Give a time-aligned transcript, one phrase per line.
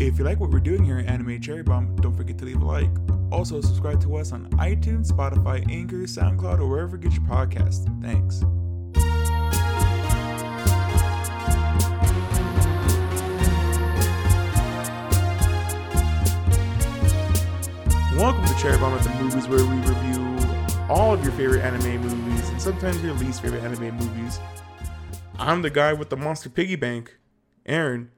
[0.00, 2.62] If you like what we're doing here at Anime Cherry Bomb, don't forget to leave
[2.62, 2.88] a like.
[3.30, 7.84] Also, subscribe to us on iTunes, Spotify, Anchor, SoundCloud, or wherever you get your podcasts.
[8.00, 8.40] Thanks.
[18.18, 20.38] Welcome to Cherry Bomb at the Movies, where we review
[20.88, 24.40] all of your favorite anime movies and sometimes your least favorite anime movies.
[25.38, 27.18] I'm the guy with the monster piggy bank,
[27.66, 28.10] Aaron,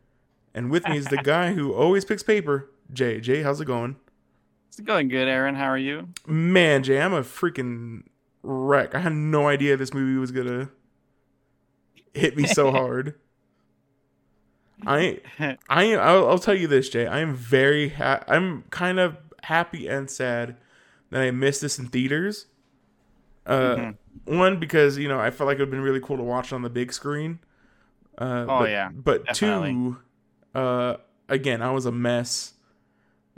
[0.55, 3.21] and with me is the guy who always picks paper, Jay.
[3.21, 3.97] Jay, how's it going?
[4.69, 5.55] It's going good, Aaron.
[5.55, 6.09] How are you?
[6.27, 8.03] Man, Jay, I'm a freaking
[8.43, 8.95] wreck.
[8.95, 10.71] I had no idea this movie was gonna
[12.15, 13.15] hit me so hard.
[14.87, 15.21] I,
[15.69, 17.07] I, I'll, I'll tell you this, Jay.
[17.07, 20.57] I am very, ha- I'm kind of happy and sad
[21.11, 22.47] that I missed this in theaters.
[23.47, 23.97] Uh, Mhm.
[24.25, 26.53] one because you know I felt like it would have been really cool to watch
[26.53, 27.41] on the big screen.
[28.19, 29.71] Uh, Oh, but, yeah, but definitely.
[29.73, 29.97] two,
[30.55, 30.97] uh,
[31.29, 32.55] again, I was a mess.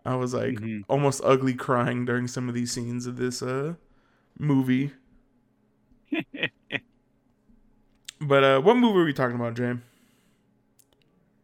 [0.04, 0.84] I was like Mhm.
[0.88, 3.74] almost ugly crying during some of these scenes of this uh
[4.38, 4.92] movie.
[8.20, 9.74] But uh, what movie are we talking about, Jay?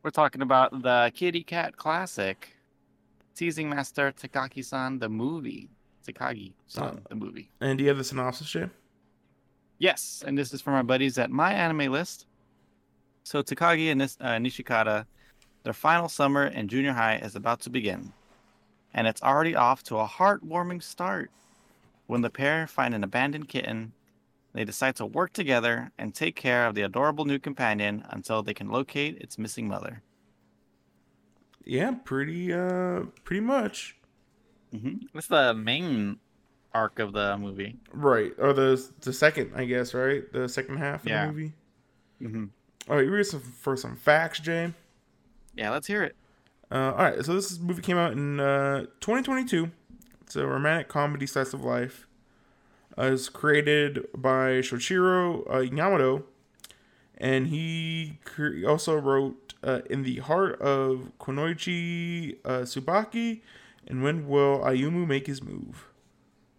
[0.03, 2.57] We're talking about the Kitty Cat classic,
[3.35, 5.69] Teasing Master Takagi-san, the movie.
[6.07, 7.01] Takagi-san, Oh.
[7.11, 7.51] the movie.
[7.61, 8.71] And do you have the synopsis, Jay?
[9.79, 12.27] Yes, and this is from our buddies at My Anime List.
[13.25, 15.05] So Takagi and uh, Nishikata,
[15.63, 18.13] their final summer in junior high is about to begin,
[18.95, 21.31] and it's already off to a heartwarming start.
[22.07, 23.93] When the pair find an abandoned kitten,
[24.53, 28.55] they decide to work together and take care of the adorable new companion until they
[28.55, 30.03] can locate its missing mother.
[31.65, 33.97] Yeah, pretty uh, pretty much.
[34.75, 35.07] Mm-hmm.
[35.15, 36.19] That's the main
[36.73, 37.77] arc of the movie.
[37.93, 40.31] Right, or the the second, I guess, right?
[40.33, 41.27] The second half of Yeah.
[41.27, 41.53] the movie.
[42.23, 42.45] Mm-hmm.
[42.89, 44.73] All right, you ready some, for some facts, Jay?
[45.61, 46.17] Yeah, let's hear it.
[46.73, 49.71] Uh, all right, so this movie came out in uh, 2022.
[50.23, 52.07] It's a romantic comedy slice of life.
[52.97, 56.25] Uh, it was created by Shoichiro uh, Yamato,
[57.19, 63.43] and he cre- also wrote uh, "In the Heart of Kunoichi uh, Tsubaki"
[63.87, 65.89] and "When Will Ayumu Make His Move,"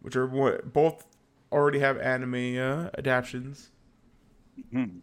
[0.02, 1.08] which are what both
[1.52, 3.72] already have anime uh, adaptations.
[4.72, 5.00] Mhm.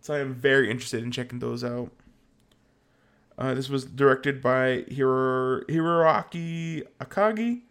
[0.00, 1.92] So I am very interested in checking those out.
[3.40, 7.62] Uh, this was directed by Hiro, Hiroaki Akagi,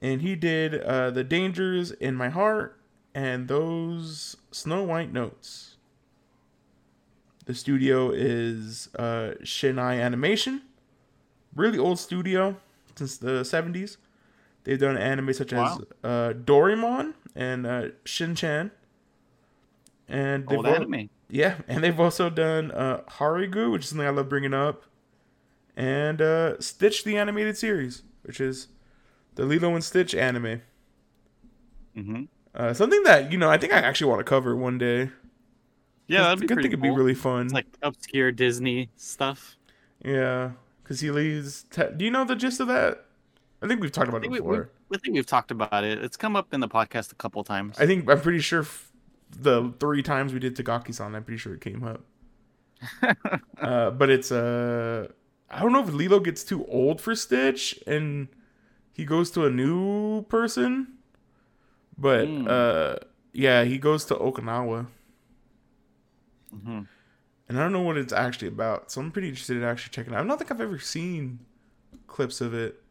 [0.00, 2.78] and he did uh, The Dangers in My Heart
[3.12, 5.76] and those Snow White Notes.
[7.46, 10.62] The studio is uh, Shin-Ei Animation,
[11.56, 12.56] really old studio
[12.94, 13.96] since the 70s.
[14.62, 15.74] They've done anime such Wow.
[15.74, 18.70] as uh, Doraemon and uh, Shin-Chan.
[20.08, 21.10] And they've Old anime.
[21.28, 24.84] Yeah, and they've also done uh, Harigu, which is something I love bringing up,
[25.76, 28.68] and uh, Stitch the animated series, which is
[29.34, 30.62] the Lilo and Stitch anime.
[31.96, 32.22] Mm-hmm.
[32.54, 35.10] Uh, something that you know I think I actually want to cover one day.
[36.06, 36.90] Yeah, that'd be I think it'd cool.
[36.90, 37.46] be really fun.
[37.46, 39.56] It's like obscure Disney stuff.
[40.04, 40.50] yeah,
[40.82, 41.64] because he leaves.
[41.70, 43.06] Te- Do you know the gist of that?
[43.62, 44.68] I think we've talked about it we, before.
[44.90, 45.98] we, I think we've talked about it.
[46.04, 47.78] It's come up in the podcast a couple times.
[47.80, 48.92] I think I'm pretty sure f-
[49.42, 52.02] the three times we did Tagaki-san, I'm pretty sure it came up.
[53.60, 55.08] uh, but it's uh,
[55.50, 58.28] I don't know if Lilo gets too old for Stitch and
[58.92, 60.94] he goes to a new person,
[61.96, 62.46] but Hmm.
[62.46, 62.96] uh,
[63.32, 64.86] yeah, he goes to Okinawa,
[66.52, 66.84] hmm
[67.48, 68.90] and I don't know what it's actually about.
[68.90, 70.24] So I'm pretty interested in actually checking it out.
[70.24, 71.40] I don't think I've ever seen
[72.06, 72.82] clips of it.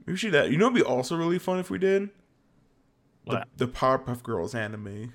[0.00, 0.34] Maybe we should.
[0.34, 2.10] uh, You know, it'd be also really fun if we did
[3.28, 5.12] the, the Powerpuff Girls anime.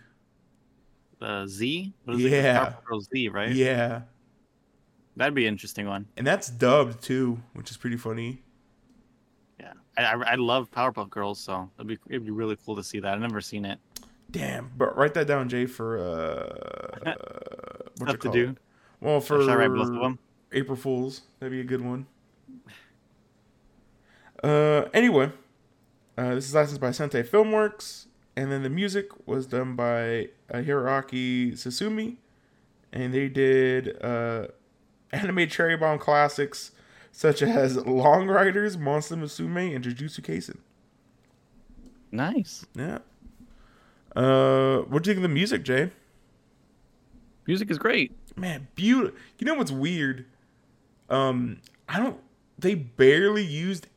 [1.19, 1.93] The Z?
[2.05, 2.65] What is Yeah.
[2.65, 3.51] Powerpuff Girls Z, right?
[3.51, 4.01] Yeah.
[5.15, 6.07] That'd be an interesting one.
[6.17, 8.41] And that's dubbed too, which is pretty funny.
[9.59, 9.73] Yeah.
[9.97, 12.99] I, I, I love Powerpuff Girls, so it'd be it'd be really cool to see
[12.99, 13.13] that.
[13.13, 13.79] I've never seen it.
[14.31, 17.15] Damn, but write that down, Jay, for uh, uh
[17.99, 18.55] what to do.
[18.99, 20.17] Well, for Should I write both of them?
[20.51, 22.07] April Fools, that'd be a good one.
[24.43, 25.31] Uh, anyway,
[26.17, 28.05] uh, this is licensed by Sentai Filmworks,
[28.35, 32.17] and then the music was done by uh, Hiroaki Tsutsumi,
[32.91, 34.47] and they did uh,
[35.11, 36.71] anime cherry bomb classics
[37.11, 40.57] such as Long Riders, Monster Musume, and Jujutsu Kaisen.
[42.11, 42.65] Nice.
[42.75, 42.99] Yeah.
[44.15, 45.91] Uh, what do you think of the music, Jay?
[47.45, 48.11] Music is great.
[48.35, 49.17] Man, beautiful.
[49.37, 50.25] You know what's weird?
[51.09, 52.19] Um, I don't.
[52.57, 53.87] They barely used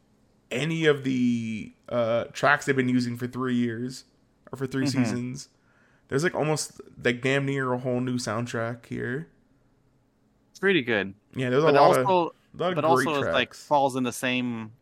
[0.51, 4.05] any of the uh tracks they've been using for three years
[4.53, 4.89] or for 3 Mhm.
[4.91, 5.49] seasons.
[6.09, 9.29] There's like almost like damn near a whole new soundtrack here.
[10.51, 11.15] It's pretty good.
[11.35, 13.35] Yeah, there's a but lot also, of, a lot of but great also tracks.
[13.35, 14.73] like falls in the same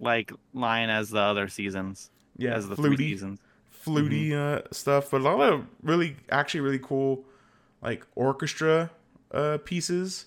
[0.00, 2.10] like line as the other seasons.
[2.36, 3.40] yeah, as the three fluty, seasons.
[3.70, 7.24] fluty uh, stuff, but a lot of really, actually, really cool,
[7.80, 8.90] like orchestra
[9.30, 10.26] uh, pieces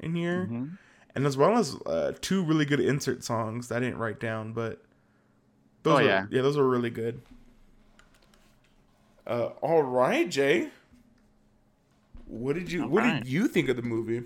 [0.00, 0.78] in here, Mhm.
[1.14, 4.52] And as well as uh, two really good insert songs that I didn't write down,
[4.52, 4.82] but
[5.82, 6.26] those Oh, are, yeah.
[6.30, 7.20] yeah, those are really good.
[9.26, 10.70] Uh, all right, Jay.
[12.26, 13.22] What did you All What right.
[13.22, 14.22] did you think of the movie?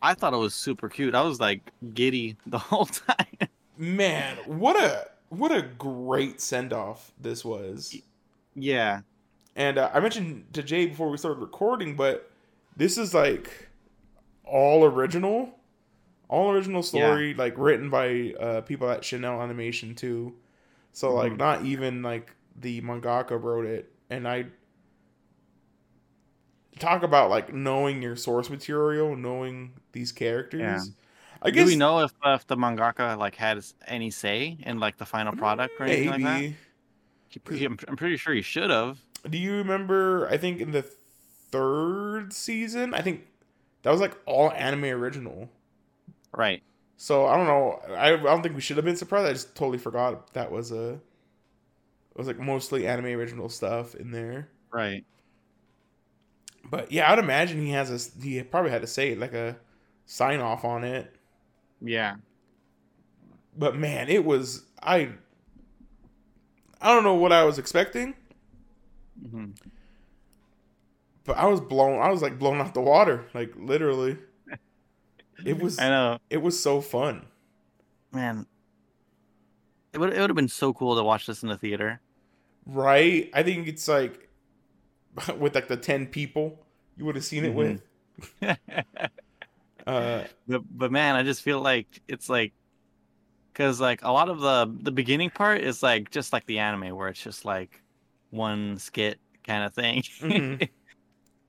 [0.00, 1.14] I thought it was super cute.
[1.14, 1.60] I was like
[1.94, 3.48] giddy the whole time.
[3.78, 7.96] Man, what a what a great send off this was.
[8.54, 9.00] yeah.
[9.54, 12.30] And uh, I mentioned to Jay before we started recording, but
[12.76, 13.68] this is like
[14.52, 15.58] all original,
[16.28, 20.34] all original story, like written by uh, people at Shin-Ei Animation too.
[20.92, 21.38] So like, Mhm.
[21.38, 23.90] not even like the mangaka wrote it.
[24.10, 24.44] And I
[26.78, 30.60] talk about like knowing your source material, knowing these characters.
[30.60, 30.80] Yeah.
[31.44, 34.98] I Do guess we know if, if the mangaka like had any say in like
[34.98, 36.24] the final product or anything maybe.
[36.24, 36.54] like
[37.46, 37.54] that?
[37.56, 38.98] He- I'm, I'm pretty sure he should have.
[39.28, 40.28] Do you remember?
[40.28, 43.24] I think in the third season, I think
[43.82, 45.48] that was like all anime original.
[46.36, 46.62] Right.
[46.96, 47.80] So I don't know.
[47.94, 49.28] I, I don't think we should have been surprised.
[49.28, 50.94] I just totally forgot that was a.
[50.94, 51.00] It
[52.16, 54.48] was like mostly anime original stuff in there.
[54.72, 55.04] Right.
[56.68, 58.20] But yeah, I'd imagine he has a.
[58.22, 59.56] He probably had to say like a
[60.06, 61.14] sign off on it.
[61.80, 62.16] Yeah.
[63.56, 65.10] But man, it was I.
[66.80, 68.14] I don't know what I was expecting,
[69.30, 69.71] hmm
[71.24, 72.00] but I was blown.
[72.00, 74.16] I was like blown out the water, like literally.
[75.44, 75.78] It was.
[75.80, 77.26] I know, It was so fun.
[78.12, 78.46] man.
[79.92, 82.00] It would it would have been so cool to watch this in the theater.
[82.64, 83.28] Right?
[83.34, 84.28] I think it's like
[85.38, 86.58] with like the 10 people
[86.96, 87.82] you would have seen it with.
[89.86, 92.52] Uh but but man, I just feel like it's like
[93.52, 96.94] because like a lot of the the beginning part is like just like the anime
[96.96, 97.82] where it's just like
[98.30, 100.68] one skit kind of thing, Mhm.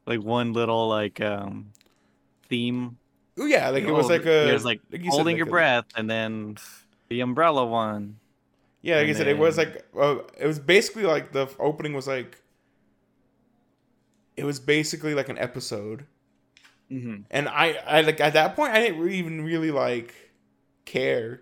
[0.05, 1.71] Like one little like um
[2.50, 2.97] theme.
[3.39, 5.38] oh yeah, like it was Oh, like a there's like, like you said, holding like
[5.38, 6.57] your a- breath, and then
[7.09, 8.17] the umbrella one.
[8.81, 12.05] Yeah, like I said, it was like uh, it was basically like the opening was
[12.07, 12.41] like
[14.35, 16.05] it was basically like an episode.
[16.91, 17.21] Mm-hmm.
[17.31, 20.13] And I I like at that point I didn't really even really like
[20.85, 21.41] care.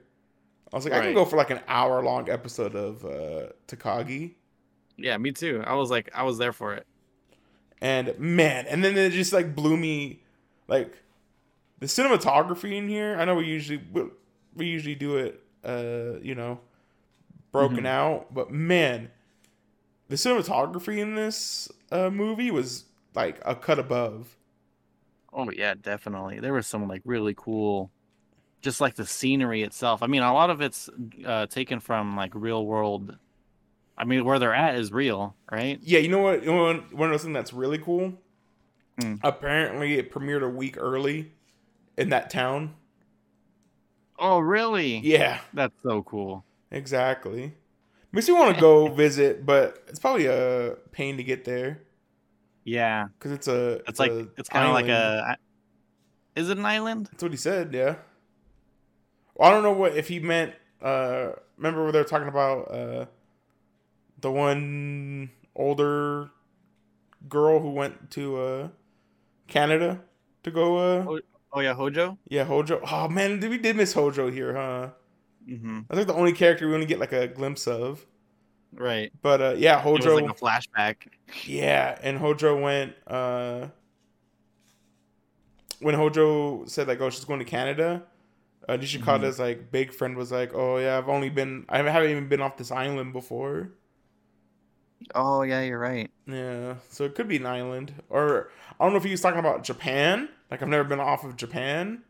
[0.72, 4.36] I was like I can go for like an hour long episode of uh Takagi.
[4.98, 5.64] Yeah, me too.
[5.66, 6.86] I was like, I was there for it.
[7.82, 10.22] And man, and then it just like blew me
[10.68, 11.02] like
[11.80, 13.18] the cinematography in here.
[13.20, 13.82] I know we usually
[14.54, 16.60] we, usually do it uh, you know,
[17.52, 17.88] broken Mhm.
[17.88, 19.12] out, but man,
[20.10, 22.86] the cinematography in this uh movie was
[23.16, 24.38] like a cut above.
[25.34, 26.40] Oh yeah, definitely.
[26.40, 27.92] There was some like really cool,
[28.62, 30.04] just like the scenery itself.
[30.04, 30.90] I mean, a lot of it's
[31.26, 33.18] uh, taken from like real world.
[34.02, 35.80] I mean, where they're at is real, right?
[35.84, 36.42] Yeah, you know what?
[36.44, 38.14] You know one of those things that's really cool.
[39.00, 39.16] Hmm.
[39.24, 41.32] Apparently, it premiered a week early
[41.98, 42.74] in that town.
[44.18, 44.98] Oh, really?
[44.98, 46.44] Yeah, That's so cool.
[46.72, 47.54] exactly.
[48.12, 51.82] Makes me want to go visit, but it's probably a pain to get there
[52.64, 53.82] Yeah, because it's a.
[53.88, 55.38] it's like a it's kind of like a.
[56.36, 57.08] Is it an island?
[57.12, 57.72] That's what he said.
[57.74, 57.96] Yeah.
[59.36, 60.54] Well, I don't know what if he meant.
[60.82, 63.06] Uh, remember where they were talking about uh,
[64.22, 66.30] the one older
[67.28, 68.68] girl who went to uh,
[69.48, 70.02] Canada
[70.44, 70.78] to go.
[70.78, 71.20] Uh, Oh.
[71.54, 72.18] Oh yeah, Hojo.
[72.30, 72.80] Yeah, Hojo.
[72.90, 74.90] Oh man, we did miss Hojo here, huh?
[75.46, 75.80] Mm-hmm.
[75.90, 78.06] That's like the only character we only get like a glimpse of.
[78.74, 79.12] Right.
[79.22, 80.16] But uh, yeah, Hojo.
[80.16, 81.08] like a flashback.
[81.44, 82.94] yeah, and Hojo went.
[83.06, 83.68] Uh,
[85.82, 88.04] when Hojo said like, "Oh, she's going to Canada,"
[88.70, 91.66] uh, Nishikata's like big friend was like, "Oh yeah, I've only been.
[91.68, 93.72] I haven't even been off this island before."
[95.16, 96.12] Oh yeah, you're right.
[96.28, 99.40] Yeah, so it could be an island, or I don't know if he was talking
[99.40, 100.30] about Japan.
[100.50, 102.04] Like I've never been off of Japan,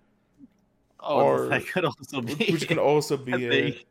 [1.00, 2.52] Oh, Or- that could also be.
[2.52, 3.86] which could also be I it.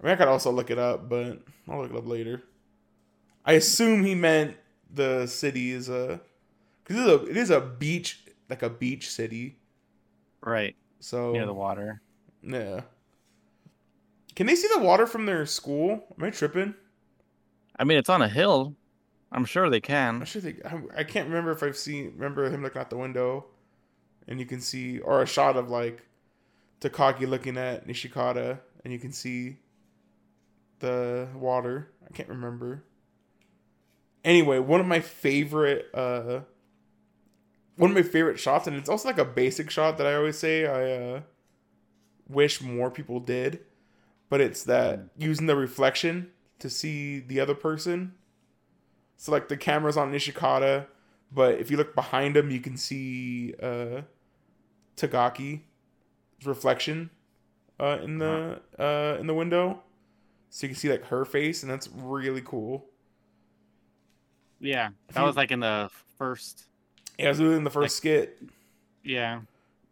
[0.00, 2.42] I mean, I could also look it up, but I'll look it up later.
[3.44, 4.56] I assume he meant
[4.92, 6.20] the city is a
[6.84, 9.58] because it is a it is a beach like a beach city.
[10.40, 12.00] right So near the water.
[12.42, 12.82] yeah.
[14.34, 16.14] Can they see the water from their school?
[16.18, 16.74] Am I tripping?
[17.78, 18.74] I mean, it's on a hill.
[19.30, 20.16] I'm sure they can.
[20.16, 20.26] I can.
[20.26, 20.64] should think.
[20.64, 23.46] I, I can't remember if I've seen remember him looking out the window,
[24.26, 26.02] and you can see or a shot of like
[26.80, 29.58] Takagi looking at Nishikata, and you can see
[30.80, 31.90] the water.
[32.08, 32.84] I can't remember.
[34.24, 36.40] Anyway, one of my favorite uh
[37.76, 40.36] one of my favorite shots, and it's also like a basic shot that I always
[40.36, 41.20] say I uh,
[42.28, 43.60] wish more people did,
[44.28, 48.14] but it's that using the reflection to see the other person.
[49.16, 50.86] So like the camera's on Nishikata,
[51.32, 54.02] but if you look behind him, you can see uh,
[54.96, 55.60] Tagaki's
[56.44, 57.10] reflection
[57.80, 59.82] uh, in the uh, in the window,
[60.50, 62.86] so you can see like her face, and that's really cool.
[64.60, 66.64] Yeah, that was like in the first.
[67.18, 68.42] Yeah, it was in the first Like- skit.
[69.04, 69.40] Yeah.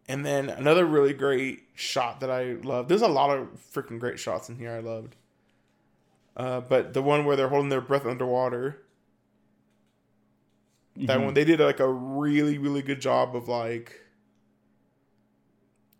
[0.09, 2.87] And then another really great shot that I love.
[2.87, 5.17] There's a lot of freaking great shots in here I loved.
[6.37, 8.83] Uh, but the one where they're holding their breath underwater,
[11.05, 11.23] that Mhm.
[11.23, 14.01] one they did like a really really good job of like.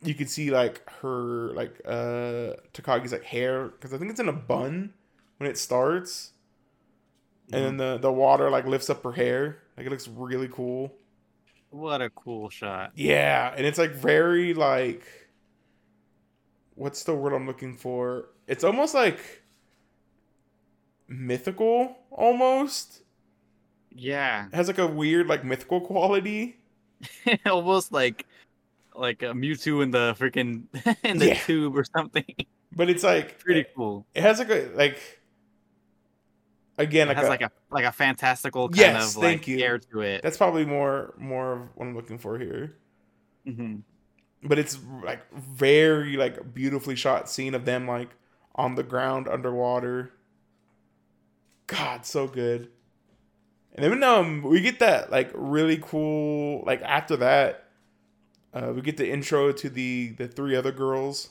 [0.04, 4.30] You could see like her like uh Takagi's like hair because I think it's in
[4.30, 4.94] a bun
[5.38, 6.34] when it starts,
[7.52, 9.60] and then the the water like lifts up her hair.
[9.78, 10.94] Like it looks really cool.
[11.70, 12.94] What a cool shot.
[12.96, 15.06] Yeah, and it's like very like
[16.76, 18.30] what's the word I'm looking for?
[18.48, 19.44] It's almost like
[21.08, 23.02] mythical almost.
[23.92, 24.48] Yeah.
[24.48, 26.60] It has like a weird like mythical quality.
[27.46, 28.26] Almost like
[28.96, 30.66] like a Mewtwo in the freaking
[31.04, 31.38] in the Yeah.
[31.46, 32.26] tube or something.
[32.72, 34.06] But it's like Pretty it, cool.
[34.14, 35.00] it has like a like
[36.78, 39.58] again It like, has a, like a like a fantastical kind Yes, of like you.
[39.64, 40.24] air to it.
[40.24, 42.78] that's probably more more of what I'm looking for here.
[43.46, 43.84] hmm
[44.44, 48.10] But it's like very like beautifully shot scene of them like
[48.56, 50.12] on the ground underwater.
[51.68, 52.70] God, so good.
[53.76, 57.66] And then um we get that like really cool like after that
[58.54, 61.30] uh we get the intro to the the three other girls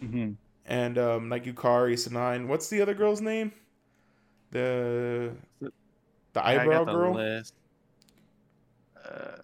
[0.00, 0.32] hmm
[0.66, 2.46] and um like Yukari Sanae.
[2.46, 3.52] What's the other girl's name?
[4.50, 5.32] The
[6.32, 7.12] the I eyebrow the girl?
[7.14, 7.54] list.
[9.04, 9.36] Uh,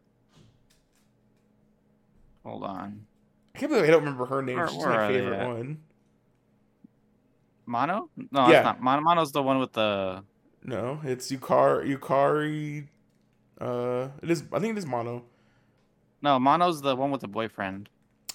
[2.45, 3.07] hold on.
[3.55, 4.57] I can't believe I don't remember her name.
[4.57, 5.83] Where- She's where my favorite one.
[7.73, 8.11] Mono?
[8.31, 8.59] No, Yeah.
[8.59, 8.81] it's not.
[8.83, 10.23] Mono, Mono's the one with the.
[10.63, 12.87] No, it's Yukari Yukari
[13.61, 15.25] uh it is I think it is Mono.
[16.21, 17.89] No, Mono's the one with the boyfriend.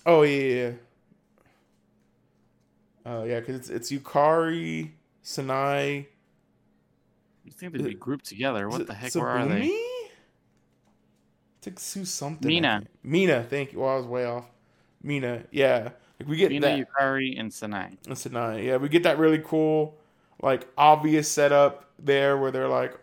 [0.06, 0.53] Oh yeah, yeah.
[0.56, 0.72] yeah.
[3.10, 4.91] Uh, yeah, because it's it's Yukari,
[5.24, 6.08] Sanae.
[7.46, 8.67] You think they'd be grouped together?
[8.67, 9.15] What the heck?
[9.15, 9.62] Where are they?
[9.70, 10.10] Tsubumi?
[11.60, 12.46] It's like Sue something.
[12.48, 12.84] Mina.
[13.03, 13.79] Mina, thank you.
[13.79, 14.46] Well, I was way off.
[15.01, 15.91] Mina, yeah.
[16.19, 16.79] Like we get Mina, that.
[16.79, 17.97] Yukari, and Sanae.
[18.07, 19.95] and Sanae, yeah, we get that really cool,
[20.41, 22.97] like obvious setup there where they're like,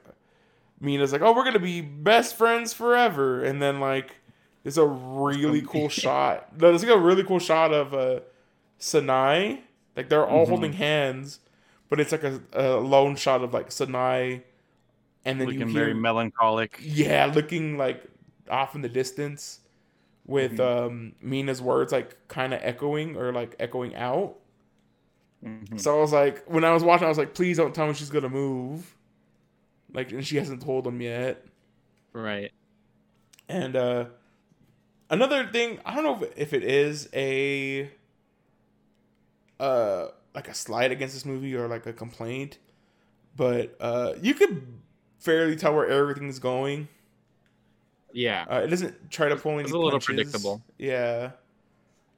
[0.80, 4.16] Mina's like, oh, we're gonna be best friends forever, and then like,
[4.62, 6.52] there's a really cool shot.
[6.60, 8.20] No, there's like a really cool shot of uh,
[8.80, 9.60] Sanae,
[9.96, 10.48] like they're all Mhm.
[10.48, 11.40] holding hands,
[11.88, 14.42] but it's like a, a lone shot of like Sanae,
[15.24, 16.78] and then Looking you very melancholic.
[16.82, 18.04] yeah, looking like
[18.50, 19.60] off in the distance,
[20.26, 20.60] with Mhm.
[20.60, 24.36] um Mina's words like kind of echoing or like echoing out.
[25.44, 25.80] Mhm.
[25.80, 27.94] So I was like, when I was watching, I was like, please don't tell me
[27.94, 28.96] she's gonna move.
[29.92, 31.44] Like, and she hasn't told him yet.
[32.12, 32.52] Right.
[33.48, 34.06] And uh
[35.10, 37.90] another thing, I don't know if, if it is a
[39.60, 42.58] uh like a slide against this movie or like a complaint,
[43.36, 44.66] but uh you could
[45.18, 46.88] fairly tell where everything's going.
[48.14, 48.46] Yeah.
[48.48, 49.62] Uh, it doesn't try to pull any.
[49.64, 50.06] It's a little punches.
[50.06, 50.62] predictable.
[50.78, 51.32] Yeah.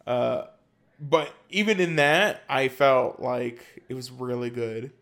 [0.07, 0.45] Uh,
[1.01, 4.93] but even in that, I felt like it was really good.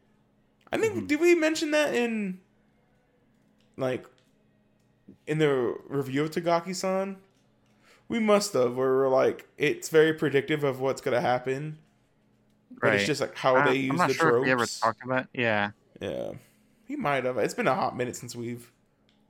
[0.73, 1.07] I think Mhm.
[1.09, 2.41] did we mention that in
[3.77, 4.07] like
[5.27, 7.17] in the review of Tagaki-san?
[8.09, 8.77] We must have.
[8.77, 11.79] Where we're like, it's very predictive of what's gonna happen,
[12.81, 14.43] but it's just like how I- they use I'm not the sure tropes.
[14.43, 15.27] if we ever talked about.
[15.33, 15.71] Yeah.
[16.01, 16.33] Yeah,
[16.87, 17.39] he might have.
[17.39, 18.71] It's been a hot minute since we've.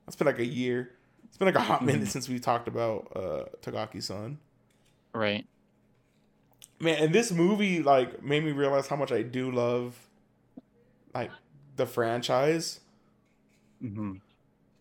[0.07, 0.93] It's been like a year.
[1.35, 2.09] It's been like a hot minute Mhm.
[2.09, 4.39] since we talked about uh, Tagaki-san.
[5.13, 5.45] Right.
[6.79, 9.99] Man, and this movie like made me realize how much I do love,
[11.13, 11.33] like,
[11.75, 12.79] the franchise.
[13.81, 14.15] hmm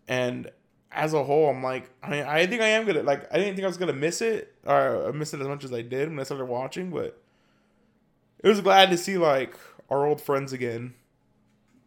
[0.06, 0.48] And
[0.92, 3.26] as a whole, I'm like, I I think I am gonna like.
[3.34, 5.82] I didn't think I was gonna miss it or miss it as much as I
[5.82, 7.20] did when I started watching, but
[8.44, 9.56] it was glad to see like
[9.90, 10.94] our old friends again.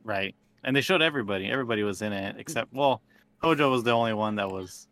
[0.04, 0.36] Right.
[0.66, 1.46] And they showed everybody.
[1.50, 3.02] Everybody was in it except well,
[3.42, 4.88] Hojo was the only one that was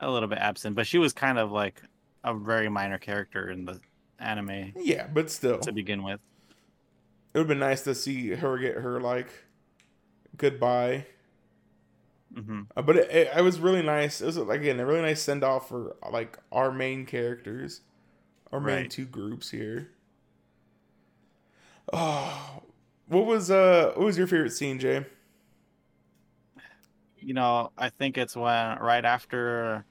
[0.00, 1.80] a little bit absent, but she was kind of like
[2.24, 3.80] a very minor character in the
[4.18, 6.20] anime Yeah, but still, to begin with.
[7.34, 9.28] it would have been nice to see her get her like
[10.36, 11.06] goodbye.
[12.34, 14.20] hmm Uh, but it, it, it was really nice.
[14.20, 17.80] It was like again a really nice send off for like our main characters,
[18.52, 19.90] our main two groups here.
[21.92, 22.62] Oh,
[23.06, 25.04] what was uh what was your favorite scene, Jay?
[27.22, 29.84] You know, I think it's when right after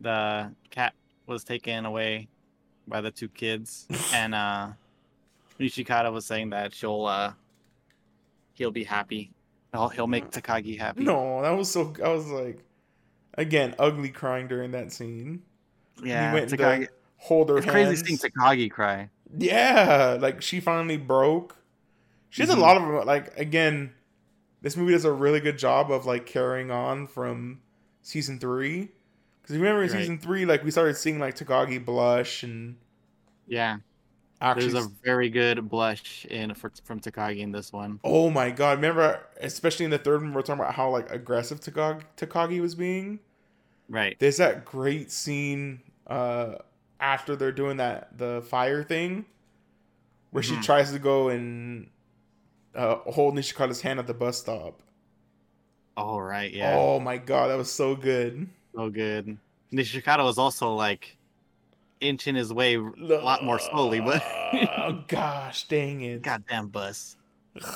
[0.00, 0.94] the cat
[1.26, 2.28] was taken away
[2.88, 4.68] by the two kids, and uh
[5.60, 7.32] Nishikata was saying that she'll uh
[8.54, 9.30] he'll be happy.
[9.72, 11.04] He'll he'll make Takagi happy.
[11.04, 11.94] No, that was so.
[12.04, 12.58] I was like,
[13.34, 15.42] again, ugly crying during that scene.
[16.02, 17.74] yeah, he went to hold her It's hands.
[17.88, 19.08] crazy seeing Takagi cry.
[19.38, 21.56] Yeah, like she finally broke.
[22.30, 22.56] She has Mhm.
[22.56, 23.92] a lot of like again.
[24.62, 27.60] This movie does a really good job of like carrying on from
[28.00, 28.90] season three.
[29.42, 29.98] Because remember in Right.
[29.98, 32.76] season three, like we started seeing like Takagi blush and
[33.46, 33.78] Yeah,
[34.40, 34.70] actually.
[34.70, 37.98] there's a very good blush in for, from Takagi in this one.
[38.04, 38.78] oh my god!
[38.78, 42.76] Remember, especially in the third one, we're talking about how like aggressive Takagi, Takagi was
[42.76, 43.18] being.
[43.88, 44.16] Right.
[44.20, 46.56] There's that great scene uh
[47.00, 49.24] after they're doing that the fire thing
[50.30, 50.62] where she Mhm.
[50.62, 51.88] tries to go and
[52.74, 54.82] uh, hold Nishikata's hand at the bus stop.
[55.96, 56.52] All right.
[56.52, 56.76] Yeah.
[56.78, 58.48] Oh my god, that was so good.
[58.74, 59.36] So good.
[59.72, 61.16] Nishikata was also like
[62.00, 66.22] inching his way a lot more slowly, but oh gosh, dang it.
[66.22, 67.16] goddamn bus.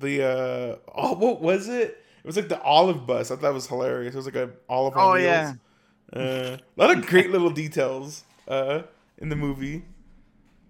[0.00, 2.04] The uh oh what was it?
[2.22, 3.30] It was like the olive bus.
[3.32, 4.14] I thought it was hilarious.
[4.14, 5.54] It was like a olive on Oh yeah.
[6.12, 8.82] Uh, a lot of great little details uh
[9.16, 9.84] in the movie.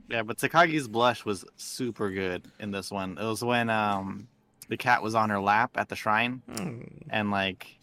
[0.09, 3.19] Yeah, but Takagi's blush was super good in this one.
[3.19, 4.27] It was when um
[4.69, 6.81] the cat was on her lap at the shrine Hmm.
[7.11, 7.79] and like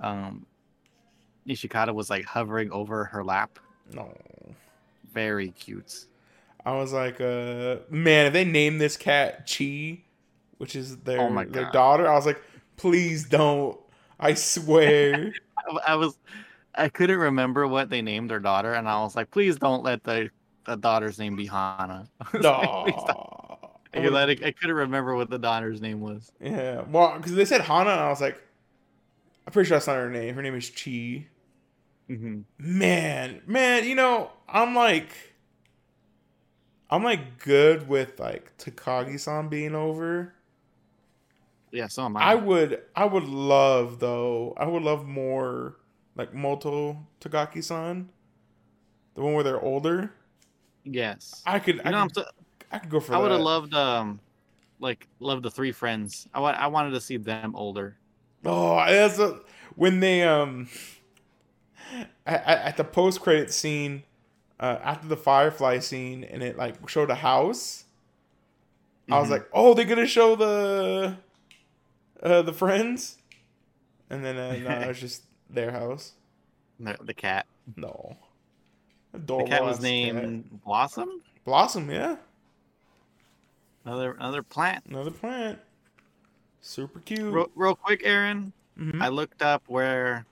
[0.00, 0.46] um
[1.46, 3.58] Nishikata was like hovering over her lap.
[3.92, 4.14] No.
[5.12, 6.06] Very cute.
[6.66, 10.02] I was like, uh, man, if they name this cat Chi,
[10.56, 12.40] which is their Oh their daughter, I was like,
[12.76, 13.78] please don't.
[14.18, 15.32] I swear.
[15.58, 16.18] I, I was
[16.74, 20.02] I couldn't remember what they named their daughter and I was like, please don't let
[20.04, 20.30] the,
[20.66, 22.08] the daughter's name be Hana.
[22.20, 22.88] I like, no.
[23.94, 26.32] I, I couldn't remember what the daughter's name was.
[26.40, 28.40] Yeah, well, because they said Hana, and I was like,
[29.46, 30.34] I'm pretty sure that's not her name.
[30.34, 31.26] Her name is Chi.
[32.10, 32.40] Mm-hmm.
[32.58, 35.34] Man, man, you know, I'm like,
[36.90, 40.34] I'm like good with like Takagi-san being over.
[41.72, 42.32] Yeah, so am I.
[42.32, 44.54] I would, I would love though.
[44.56, 45.76] I would love more
[46.16, 48.10] like Moto Takagi-san,
[49.14, 50.12] the one where they're older.
[50.84, 51.42] Yes.
[51.46, 52.24] I could, You I know, I'm could, so,
[52.70, 54.20] I could go for I would have loved um
[54.80, 56.28] like loved the three friends.
[56.34, 57.96] I I wanted to see them older.
[58.44, 59.40] Oh, that's a,
[59.76, 60.68] when they um
[62.26, 64.02] at, the post credit scene
[64.60, 67.84] uh, after the Firefly scene and it like showed a house.
[69.10, 69.32] I was Mhm.
[69.32, 71.16] like, oh, they're gonna show the
[72.22, 73.18] uh the friends,
[74.10, 76.12] and then uh, no, it's just their house.
[76.78, 77.46] the cat.
[77.76, 78.16] No,
[79.14, 81.08] The adorable cat was named Blossom.
[81.08, 81.44] cat.
[81.44, 81.88] Blossom.
[81.90, 82.16] Yeah,
[83.84, 84.84] Another another plant.
[84.86, 85.58] another plant.
[86.60, 87.32] Super cute.
[87.32, 88.52] Real, real quick, Aaron.
[88.78, 89.00] Mhm.
[89.00, 90.26] I looked up where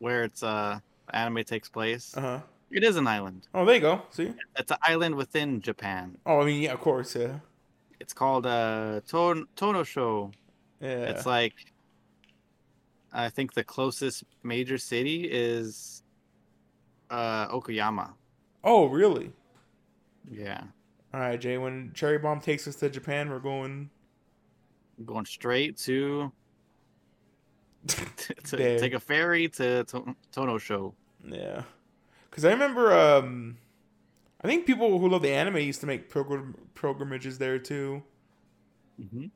[0.00, 0.80] where it's uh
[1.12, 2.16] anime takes place.
[2.16, 2.40] Uh huh.
[2.72, 3.46] It is an island.
[3.54, 4.02] Oh, there you go.
[4.10, 4.32] See.
[4.56, 6.18] It's an island within Japan.
[6.26, 7.38] Oh, I mean, yeah, of course, yeah,
[8.00, 10.32] It's called uh Ton- Tonosho.
[10.80, 10.88] yeah.
[11.10, 11.54] It's like
[13.12, 16.02] I think the closest major city is
[17.10, 18.14] uh Okayama.
[18.64, 19.32] Oh, really?
[20.30, 20.62] Yeah.
[21.12, 21.58] All right, Jay.
[21.58, 23.90] When Cherry Bomb takes us to Japan, we're going.
[25.04, 26.30] Going straight to
[27.86, 30.94] to take a ferry to, to Tonosho.
[31.26, 31.62] Yeah,
[32.30, 32.92] because I remember.
[32.92, 33.58] um
[34.44, 38.02] I think people who love the anime used to make pilgrim pilgrimages there too.
[39.00, 39.26] Mm-hmm.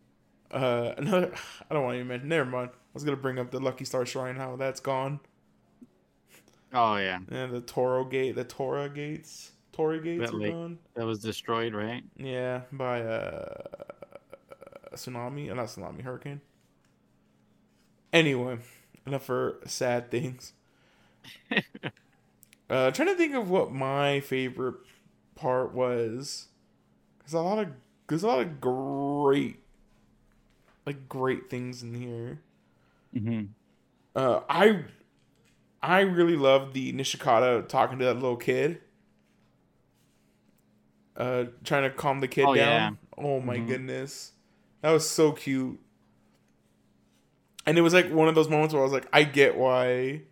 [0.51, 1.33] Uh, another.
[1.69, 2.29] I don't want to even mention.
[2.29, 2.71] Never mind.
[2.75, 4.37] I was gonna bring up the Lucky Star Shrine.
[4.37, 5.21] How that's gone.
[6.73, 10.53] Oh yeah, And the Toro Gate, the Tora Gates, Tori Gates That are lake.
[10.53, 10.79] gone.
[10.95, 12.03] that was destroyed, right?
[12.17, 13.63] Yeah, by uh,
[14.93, 16.41] a tsunami, uh, not tsunami, hurricane.
[18.13, 18.59] Anyway,
[19.07, 20.53] enough for sad things.
[22.71, 24.77] uh, trying to think of what my favorite
[25.35, 26.49] part was.
[27.21, 27.69] There's a lot of
[28.09, 29.61] there's a lot of great,
[30.87, 32.41] like great things in here.
[33.15, 33.47] Mm-hmm.
[34.17, 34.85] Uh, I
[35.83, 38.81] I really love the Nishikata talking to that little kid.
[41.17, 42.99] Uh, trying to calm the kid Oh, down.
[43.17, 43.67] Oh my Mhm.
[43.67, 44.33] goodness,
[44.83, 45.81] that was so cute.
[47.67, 50.23] And it was like one of those moments where I was like, I get why.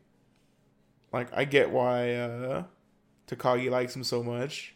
[1.12, 2.64] Like I get why uh,
[3.26, 4.74] Takagi likes him so much.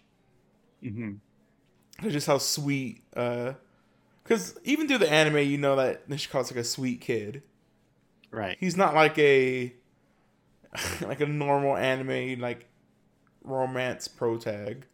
[0.83, 2.09] Mm-hmm.
[2.09, 3.03] Just how sweet.
[3.15, 3.55] uh
[4.25, 7.43] Because even through the anime, you know that Nishikata's like a sweet kid.
[8.33, 8.57] Right.
[8.61, 9.75] he's not like a
[11.03, 12.69] like a normal anime like
[13.45, 14.87] romance protag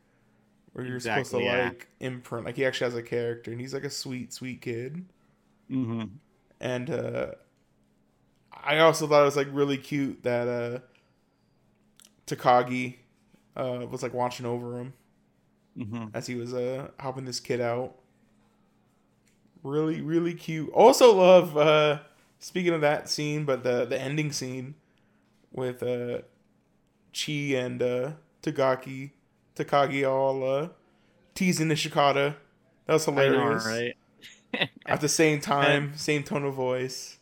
[0.73, 1.57] where you're supposed to yeah.
[1.65, 5.05] like imprint like he actually has a character and he's like a sweet sweet kid
[5.71, 6.17] Mm-hmm.
[6.61, 7.27] and uh
[8.53, 10.79] I also thought it was like really cute that uh
[12.27, 12.97] Takagi
[13.57, 14.95] uh was like watching over him
[15.77, 17.95] hmm as he was uh helping this kid out.
[19.62, 20.71] Really, really cute.
[20.73, 22.01] Also love uh
[22.39, 24.75] speaking of that scene, but the the ending scene
[25.53, 26.19] with uh
[27.13, 29.11] Chi and uh Tagaki
[29.55, 30.69] Takagi all uh
[31.35, 32.35] teasing Nishikata.
[32.87, 33.67] That was I know, hilarious.
[33.67, 33.95] right?
[34.87, 37.19] At the same time, same tone of voice.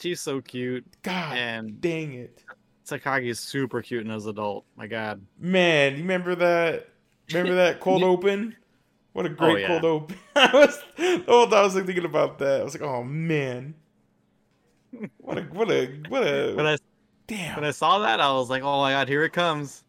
[0.00, 2.42] She's so cute, God and dang it.
[2.86, 4.64] Takagi is super cute in his adult.
[4.76, 5.24] My God.
[5.38, 6.88] Man, you remember that?
[7.32, 8.56] Remember that cold open?
[9.12, 9.66] What a great Oh, yeah.
[9.68, 10.16] cold open!
[10.34, 12.62] I was the whole time I was like thinking about that.
[12.62, 13.74] I was like, oh man,
[15.18, 16.76] what a what a what a I
[17.36, 17.56] damn.
[17.56, 19.84] when I saw that, I was like, oh my God, here it comes.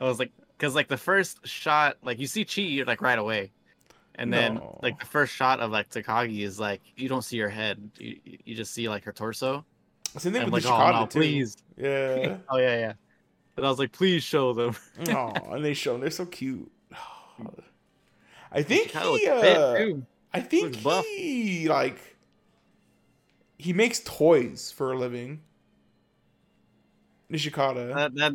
[0.00, 3.52] I was like, because like the first shot, like you see Chi like right away,
[4.14, 4.78] and then No.
[4.82, 8.18] like the first shot of like Takagi is like you don't see her head, you,
[8.24, 9.64] you just see like her torso.
[10.16, 11.18] Same thing with like, the oh Chicago no, too.
[11.18, 11.56] please.
[11.76, 12.36] Yeah.
[12.48, 12.92] oh yeah, yeah.
[13.54, 14.76] But I was like, please show them.
[15.08, 16.02] oh, and they show them.
[16.02, 16.70] They're so cute.
[18.52, 19.28] I think he.
[19.28, 19.94] Uh.
[20.32, 21.98] I think he like.
[23.58, 25.40] He makes toys for a living.
[27.30, 27.94] Nishikata.
[27.94, 28.32] That that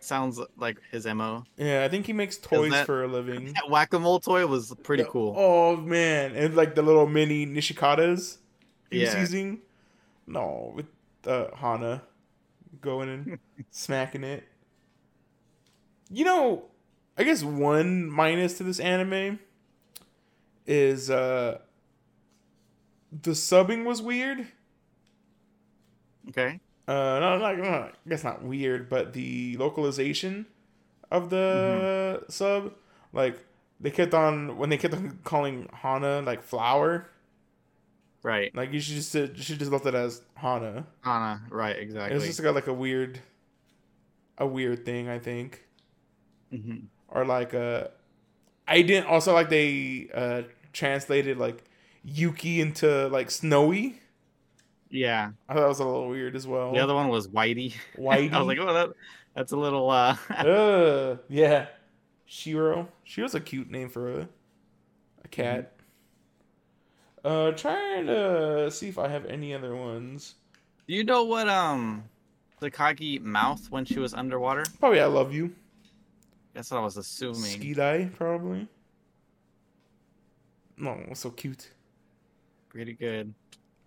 [0.00, 1.44] sounds like his mo.
[1.56, 3.52] yeah, I think he makes toys that- for a living.
[3.54, 5.34] That whack a mole toy was pretty The- cool.
[5.36, 8.38] Oh man, and like the little mini Nishikatas
[8.90, 9.20] he was Yeah.
[9.20, 9.60] using.
[10.26, 10.86] No, with
[11.26, 12.02] uh, Hana
[12.80, 13.38] going and
[13.70, 14.44] smacking it.
[16.10, 16.64] You know,
[17.18, 19.38] I guess one minus to this anime
[20.66, 21.58] is uh
[23.10, 24.46] the subbing was weird.
[26.28, 26.60] Okay.
[26.88, 30.46] Uh, no, not, guess not weird, but the localization
[31.10, 32.72] of the sub,
[33.12, 33.38] like
[33.78, 37.06] they kept on when they kept on calling Hana like flower,
[38.22, 38.54] Right.
[38.56, 40.86] like you should just you should just left it as Hana.
[41.02, 41.42] Hana.
[41.50, 41.76] Right.
[41.78, 42.16] Exactly.
[42.16, 43.20] It's just got like a weird,
[44.38, 45.64] a weird thing I think,
[46.52, 46.84] Mhm.
[47.08, 47.88] or like uh,
[48.66, 51.64] I didn't also like they uh translated like
[52.02, 54.00] Yuki into like Snowy.
[54.90, 55.30] Yeah.
[55.48, 56.72] I thought that was a little weird as well.
[56.72, 57.74] The other one was Whitey.
[57.98, 58.32] Whitey.
[58.32, 58.90] I was like, oh, that,
[59.34, 59.90] that's a little.
[59.90, 61.66] uh uh, yeah.
[62.26, 62.88] Shiro.
[63.04, 64.28] She was a cute name for a,
[65.24, 65.72] a cat.
[67.24, 70.34] Uh, trying to see if I have any other ones.
[70.86, 72.04] Do you know what um
[72.60, 74.64] Takagi mouth when she was underwater?
[74.78, 75.54] Probably I love you.
[76.54, 77.36] That's what I was assuming.
[77.36, 78.66] Ski die, probably.
[80.76, 81.70] No, so cute.
[82.68, 83.34] Pretty good.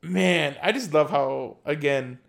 [0.03, 2.19] Man, I just love how again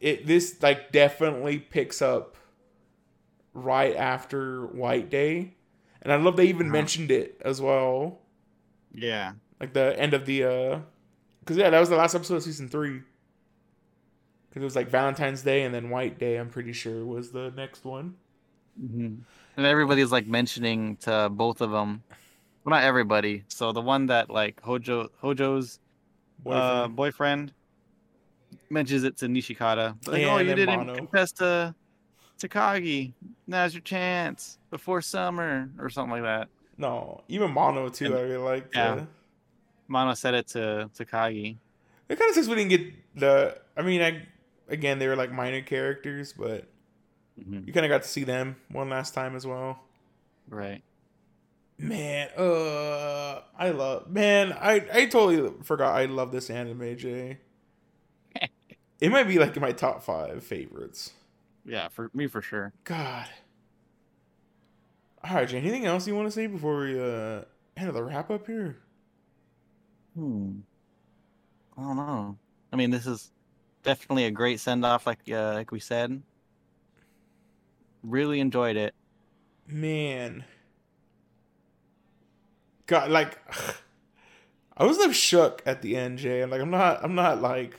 [0.00, 2.36] it this like definitely picks up
[3.54, 5.54] right after White Day.
[6.02, 6.72] And I love they even Uh-huh.
[6.72, 8.20] mentioned it as well.
[8.94, 9.32] Yeah.
[9.60, 10.78] like the end of the uh
[11.40, 13.02] because yeah that was the last episode of season three
[14.48, 17.50] because it was like valentine's day and then white day i'm pretty sure was the
[17.56, 18.14] next one
[18.78, 19.16] hmm
[19.56, 22.02] And everybody's like mentioning to both of them.
[22.68, 23.44] Well, not everybody.
[23.48, 25.78] So the one that like Hojo Hojo's
[26.44, 26.96] uh, Boyfriend.
[26.96, 27.52] boyfriend
[28.68, 29.96] mentions it to Nishikata.
[30.06, 30.94] Like, Yeah, oh, you didn't Mono.
[30.94, 31.74] confess to
[32.38, 33.14] Takagi.
[33.46, 36.48] Now's your chance before summer or something like that.
[36.76, 38.92] no even mono too And- i really liked yeah.
[38.92, 39.06] uh,
[39.88, 41.56] Mono said it to Takagi.
[42.10, 42.82] it kind of sucks we didn't get
[43.16, 44.26] the i mean i
[44.68, 46.66] again they were like minor characters but
[47.40, 47.66] Mhm.
[47.66, 49.80] you kind of got to see them one last time as well
[50.50, 50.82] Right.
[51.78, 57.38] Man uh i love man i i totally forgot i love this anime jay
[59.00, 61.12] it might be like my top five favorites
[61.64, 62.72] Yeah, for me for sure.
[62.84, 63.28] God.
[65.24, 65.58] All right, Jay.
[65.58, 67.42] Anything else you want to say before we uh
[67.76, 68.78] end the wrap up here?
[70.14, 70.60] Hmm.
[71.76, 72.38] I don't know.
[72.72, 73.30] I mean, this is
[73.82, 76.22] definitely a great send off, like uh, like we said.
[78.02, 78.94] Really enjoyed it.
[79.66, 80.44] Man.
[82.88, 83.38] God, like
[84.76, 86.44] I was left shook at the end, Jay.
[86.44, 87.78] Like I'm not I'm not like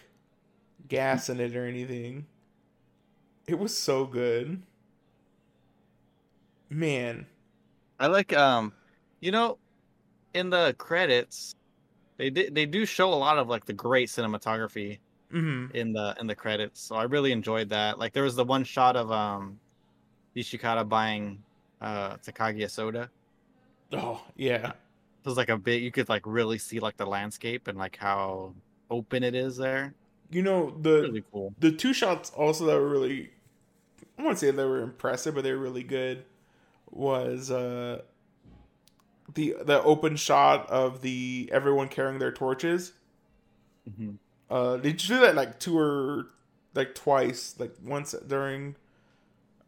[0.88, 2.26] gassing it or anything.
[3.48, 4.62] It was so good.
[6.69, 7.26] Man.
[8.00, 8.72] I like um,
[9.19, 9.58] you know,
[10.34, 11.56] in the credits,
[12.17, 15.00] they did they do show a lot of like the great cinematography
[15.32, 15.76] Mm-hmm.
[15.76, 16.82] in the in the credits.
[16.82, 18.00] So I really enjoyed that.
[18.00, 19.60] Like there was the one shot of um,
[20.36, 21.43] Nishikata buying
[21.82, 23.12] uh Takagi a soda.
[23.91, 24.72] Oh, yeah.
[25.23, 27.97] It was like a bit you could like really see like the landscape and like
[27.97, 28.55] how
[28.89, 29.95] open it is there.
[30.32, 31.55] You know, the Really cool.
[31.60, 33.32] the two shots also that were really
[34.17, 36.25] I wouldn't say they were impressive, but they were really good.
[36.91, 38.03] Was uh
[39.34, 42.93] the the open shot of the everyone carrying their torches,
[43.88, 46.27] hmm Uh, did you do that like two or
[46.73, 47.55] like twice?
[47.60, 48.75] Like once during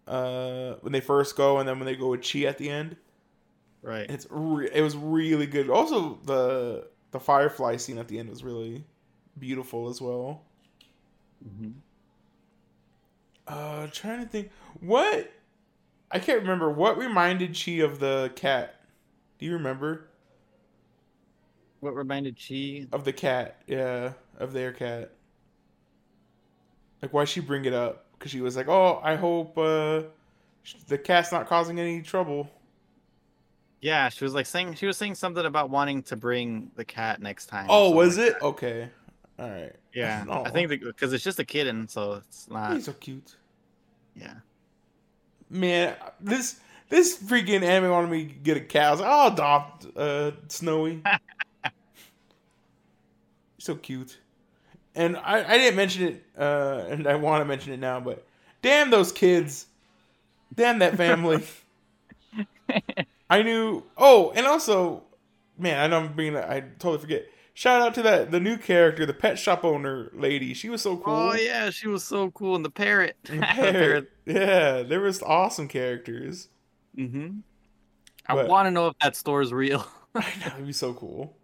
[0.07, 2.97] uh when they first go, and then when they go with Chi at the end.
[3.82, 4.10] Right.
[4.10, 5.70] It's re- it was really good.
[5.70, 8.86] Also, the the firefly scene at the end was really
[9.39, 10.44] beautiful as well.
[11.44, 11.72] hmm
[13.48, 15.32] Uh, trying to think what
[16.12, 18.82] I can't remember what reminded Chi of the cat.
[19.39, 20.08] Do you remember
[21.82, 22.88] What reminded Chi?
[22.94, 23.62] of the cat?
[23.67, 25.12] Yeah, of their cat.
[27.02, 28.06] Like why she bring it up?
[28.13, 30.04] Because she was like, "Oh, I hope uh,
[30.88, 32.50] the cat's not causing any trouble."
[33.82, 37.22] Yeah, she was like saying she was saying something about wanting to bring the cat
[37.22, 37.65] next time.
[37.67, 38.34] Oh, was like it?
[38.34, 38.46] that.
[38.46, 38.89] Okay,
[39.41, 39.76] all right.
[39.94, 40.24] Yeah.
[40.46, 42.74] I think because it's just a kitten, so it's not.
[42.74, 43.36] He's so cute.
[44.15, 44.36] Yeah.
[45.50, 48.88] Man, this this freaking anime wanted me to get a cat.
[48.88, 51.02] I was like, I'll adopt uh, Snowy.
[53.58, 54.20] so cute.
[54.94, 58.28] And I, I didn't mention it, uh, and I want to mention it now, but
[58.62, 59.65] damn those kids.
[60.54, 61.46] Damn that family.
[63.32, 63.84] I knew.
[63.98, 65.04] Oh, and also,
[65.58, 66.36] man, I know I'm being.
[66.36, 67.26] I totally forget.
[67.54, 70.54] Shout out to that the new character, the pet shop owner lady.
[70.54, 71.13] She was so cool.
[71.13, 73.15] Oh yeah, she was so cool, and the parrot.
[73.30, 74.12] And parrot.
[74.26, 76.50] Yeah, there was awesome characters.
[76.98, 77.39] Mm-hmm.
[78.28, 79.86] I want to know if that store is real.
[80.15, 81.36] I know, it'd be so cool.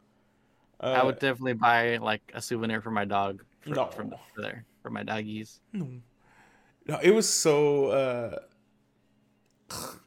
[0.80, 3.44] Uh, I would definitely buy like a souvenir for my dog.
[3.62, 3.86] For, No.
[3.88, 5.60] from for there for my doggies.
[5.74, 5.88] No,
[6.88, 7.88] No, it was so.
[7.88, 8.40] uh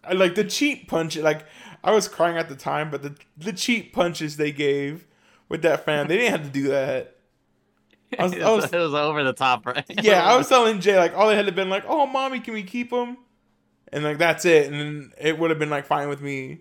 [0.03, 1.17] I like the cheap punch.
[1.19, 1.45] Like
[1.83, 5.07] I was crying at the time, but the the cheap punches they gave
[5.49, 7.17] with that fan, they didn't have to do that.
[8.19, 9.85] I was- I was, it was over the top, right?
[10.03, 12.55] Yeah, I was telling Jay like all they had to been like, "Oh, mommy, can
[12.55, 13.17] we keep him?"
[13.93, 16.61] And like that's it, and then it would have been like fine with me.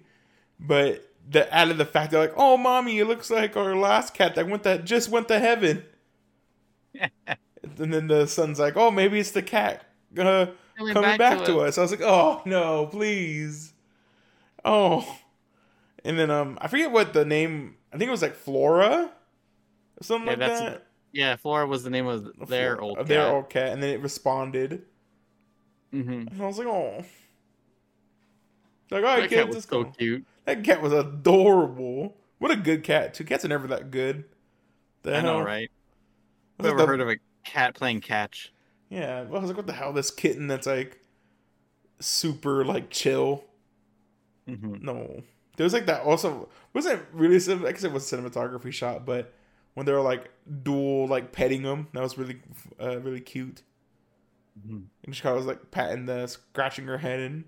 [0.60, 4.36] But the added the fact they're like, "Oh, mommy, it looks like our last cat
[4.36, 5.84] that went that just went to heaven."
[6.98, 9.84] and then the son's like, "Oh, maybe it's the cat
[10.18, 11.74] uh, Coming coming back, to, us.
[11.74, 11.78] us.
[11.78, 13.74] I was like, "Oh no, please!"
[14.66, 15.18] Oh,
[16.04, 17.76] and then um, I forget what the name.
[17.94, 19.10] I think it was like Flora,
[20.00, 20.86] or something Yeah, like that's- that.
[21.12, 23.08] Yeah, Flora was the name of their Flora- old cat.
[23.08, 24.84] their old cat, and then it responded.
[25.92, 27.04] hmm And I was like, oh.
[28.92, 29.92] Like, all right, That kids, cat was so go.
[29.98, 30.26] cute.
[30.46, 32.16] That cat was adorable.
[32.38, 33.24] What a good cat, too.
[33.24, 34.26] Cats are never that good.
[35.04, 35.44] The I know, hell?
[35.46, 35.72] right?
[36.60, 38.54] I've ever the- heard of a cat playing catch.
[38.90, 39.94] Yeah, I was like, what the hell?
[39.94, 41.00] This kitten that's like
[42.00, 43.46] super like chill.
[44.56, 45.22] Hmm No,
[45.58, 46.02] there was like that.
[46.04, 47.36] Also, wasn't really.
[47.36, 49.34] I guess it was cinematography shot, but
[49.74, 50.32] when they were like
[50.64, 52.42] dual like petting them, that was really,
[52.82, 53.62] uh, really cute.
[54.66, 57.46] hmm And Chicago was like patting the scratching her head and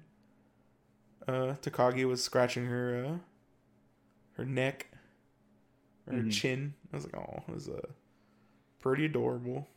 [1.27, 3.17] uh Takagi was scratching her uh
[4.37, 4.87] her neck
[6.07, 6.31] or her Mhm.
[6.31, 6.73] chin.
[6.91, 7.87] I was like, oh, it was uh
[8.79, 9.67] pretty adorable.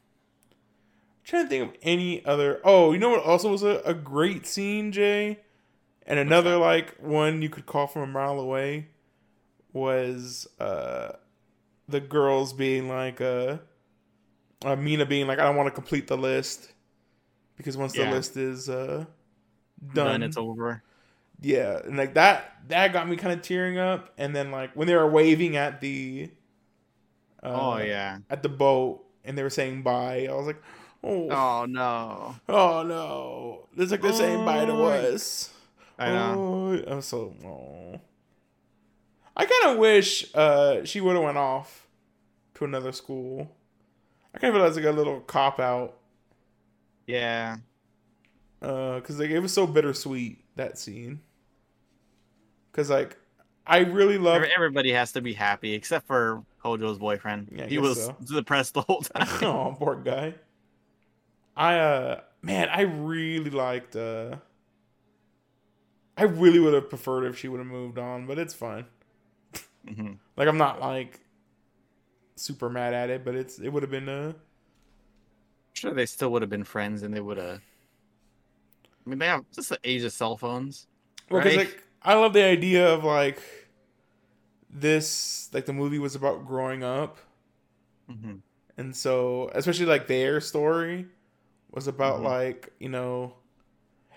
[1.25, 4.47] trying to think of any other oh, you know what also was a, a great
[4.47, 5.41] scene, Jay?
[6.07, 8.88] And another like one you could call from a mile away
[9.73, 11.12] was uh
[11.88, 13.59] the girls being like uh,
[14.64, 16.73] uh Mina being like, I don't want to complete the list
[17.57, 18.07] because once Yeah.
[18.11, 19.05] the list is uh
[19.95, 20.07] Done.
[20.07, 20.83] done, It's over.
[21.40, 24.12] yeah, and like that that got me kind of tearing up.
[24.17, 26.31] And then like when they were waving at the
[27.43, 28.19] uh, oh yeah.
[28.31, 30.62] at the boat and they were saying bye, I was like,
[31.03, 32.37] oh Oh no.
[32.49, 34.85] oh no, it's like they're saying bye to Oh.
[34.85, 35.51] us.
[35.99, 36.83] I know.
[36.87, 37.35] Oh, I'm so.
[37.45, 38.01] Oh.
[39.37, 41.87] I kind of wish uh, she would have went off
[42.55, 43.51] to another school.
[44.35, 45.97] I kind of feel that's like a little cop out
[47.07, 47.57] Yeah.
[48.61, 51.21] because like it was so bittersweet that scene.
[52.71, 53.17] Because like
[53.67, 54.43] I really love.
[54.43, 57.49] Everybody has to be happy except for Hojo's boyfriend.
[57.53, 58.17] Yeah, he was so.
[58.25, 59.29] depressed the whole time.
[59.43, 60.35] oh, poor guy.
[61.57, 64.37] I uh man, I really liked uh
[66.16, 68.87] I really would have preferred if she would have moved on, but it's fine.
[69.87, 70.18] Mhm.
[70.37, 71.20] Like I'm not like
[72.37, 74.33] super mad at it, but it's it would have been uh
[75.74, 77.61] sure they still would have been friends and they would have.
[79.07, 80.87] I mean, they have just the age of cell phones.
[81.31, 81.57] well, 'cause, Right.
[81.57, 83.40] like I love the idea of like
[84.70, 87.18] this like the movie was about growing up,
[88.09, 88.37] hmm
[88.77, 91.07] and so especially like their story
[91.72, 92.24] was about Mhm.
[92.24, 93.35] like you know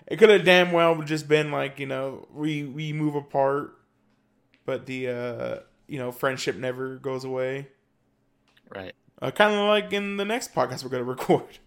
[0.08, 3.76] it could have damn well just been like you know we we move apart,
[4.66, 7.68] but the uh you know friendship never goes away.
[8.74, 8.94] Right.
[9.20, 11.58] Uh, kind of like in the next podcast we're gonna record.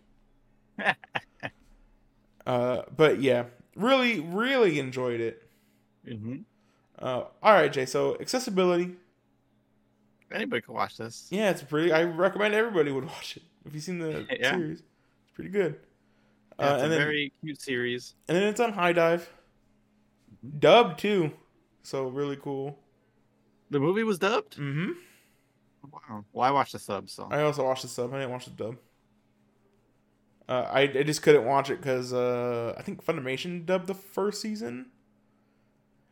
[2.46, 5.44] uh, but yeah, really, really enjoyed it.
[6.08, 6.38] hmm
[7.00, 7.86] Uh, all right, Jay.
[7.86, 8.96] So accessibility,
[10.32, 11.28] Anybody could watch this.
[11.30, 11.92] yeah, it's pretty.
[11.92, 13.44] I recommend everybody would watch it.
[13.66, 14.52] If you've seen the Yeah.
[14.52, 15.78] series, it's pretty good.
[16.60, 18.16] Yeah, Uh, it's a then very cute series.
[18.28, 19.28] and then it's on HIDIVE,
[20.46, 20.60] Mhm.
[20.60, 21.32] dubbed too,
[21.84, 22.78] so really cool.
[23.70, 24.58] The movie was dubbed.
[24.58, 24.92] Mm-hmm.
[25.92, 26.26] Wow.
[26.34, 28.14] Well, I watched the sub, so I also watched the sub.
[28.14, 28.78] I didn't watch the dub.
[30.50, 34.42] Uh, I I just couldn't watch it because uh, I think Funimation dubbed the first
[34.42, 34.92] season.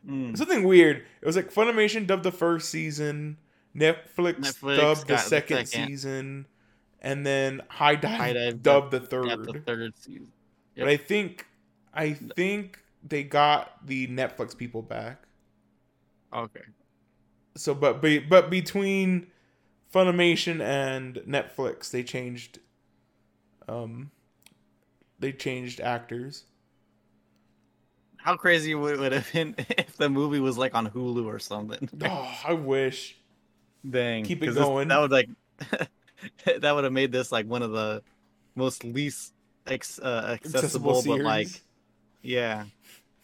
[0.06, 0.36] Mm.
[0.36, 1.04] Something weird.
[1.20, 3.36] It was like Funimation dubbed the first season,
[3.76, 5.86] Netflix, Netflix dubbed the got the second, second.
[5.88, 6.46] season,
[7.00, 9.44] and then HIDIVE, High Dive dubbed the Got third.
[9.44, 10.28] the third season.
[10.76, 11.46] But I think
[11.92, 15.24] I think they got the Netflix people back.
[16.32, 16.60] Okay.
[17.56, 19.26] So, but be, but between
[19.92, 22.60] Funimation and Netflix, they changed.
[23.68, 24.10] Um,
[25.18, 26.44] they changed actors.
[28.16, 31.38] How crazy would it would have been if the movie was like on Hulu or
[31.38, 31.88] something?
[32.04, 33.16] Oh, I wish.
[33.88, 34.24] Dang.
[34.24, 34.88] Keep it going.
[34.88, 35.28] that would like
[36.58, 38.02] that would have made this like one of the
[38.54, 39.32] most least
[39.66, 41.48] ex- uh, accessible, but like
[42.22, 42.64] yeah,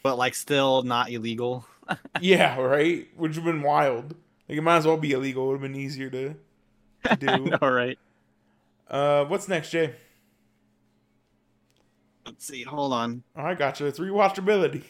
[0.03, 1.67] but like still not illegal.
[2.21, 3.09] yeah, right.
[3.17, 4.15] Which would have been wild.
[4.49, 5.45] Like it might as well be illegal.
[5.45, 6.35] It would have been easier to,
[7.05, 7.53] to do.
[7.61, 7.99] All right.
[8.89, 9.95] uh, what's next, Jay?
[12.25, 12.63] Let's see.
[12.65, 13.23] Hold on.
[13.37, 13.87] Oh, I got you.
[13.87, 14.83] It's rewatchability.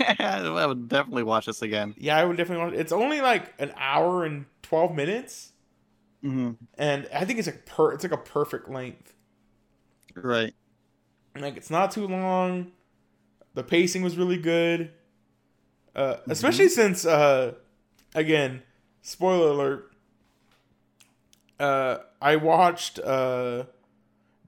[0.00, 1.94] Yeah, I would definitely watch this again.
[1.98, 2.74] Yeah, I would definitely watch.
[2.74, 5.52] It's only like an hour and twelve minutes,
[6.22, 7.92] hmm and I think it's like per.
[7.92, 9.14] It's like a perfect length.
[10.14, 10.54] Right.
[11.36, 12.72] Like it's not too long.
[13.54, 14.92] The pacing was really good.
[15.94, 17.54] Uh, especially since uh
[18.14, 18.62] again,
[19.02, 19.92] spoiler alert.
[21.58, 23.64] Uh I watched uh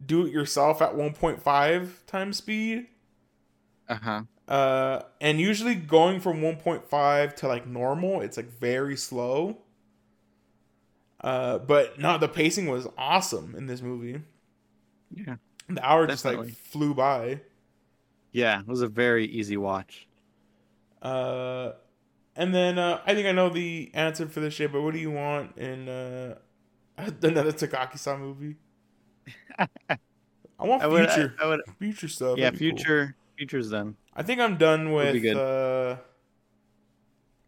[0.04, 2.88] Do It Yourself at 1.5 times speed.
[3.88, 4.22] Uh huh.
[4.48, 9.58] Uh and usually going from 1.5 to like normal, it's like very slow.
[11.20, 14.22] Uh but no, the pacing was awesome in this movie.
[15.14, 15.36] Yeah.
[15.68, 17.40] The hour just like flew by.
[18.32, 18.60] Yeah.
[18.60, 20.08] It was a very easy watch.
[21.02, 21.72] Uh,
[22.36, 25.00] and then uh, I think I know the answer for this shit, but what do
[25.00, 26.36] you want in uh,
[26.98, 28.56] another Takagi-san movie?
[29.58, 29.98] I
[30.58, 31.06] want I would.
[31.06, 31.60] I, future, I would.
[31.78, 32.38] future stuff.
[32.38, 32.50] Yeah.
[32.50, 32.68] That'd cool.
[32.68, 33.16] Future.
[33.36, 33.96] Futures then.
[34.14, 35.96] I think I'm done with uh,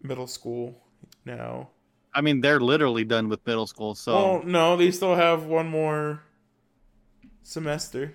[0.02, 0.82] middle school
[1.24, 1.68] now.
[2.14, 5.66] I mean, they're literally done with middle school, so Well, no, they still have one
[5.68, 6.22] more
[7.42, 8.14] semester.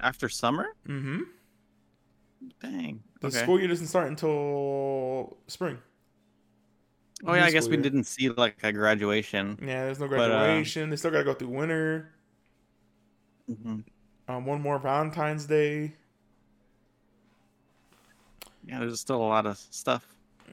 [0.00, 0.74] after summer.
[0.88, 1.22] Mm-hmm.
[2.60, 3.02] Dang.
[3.20, 3.36] The okay.
[3.36, 5.78] school year doesn't start until spring.
[7.24, 7.82] Oh yeah, I guess school we year.
[7.82, 9.58] didn't see like a graduation.
[9.60, 10.90] Yeah, there's no But, uh, graduation.
[10.90, 12.10] they still got to go through winter.
[13.48, 13.80] hmm
[14.28, 15.96] Um, one more Valentine's Day.
[18.64, 20.06] Yeah, there's still a lot of stuff.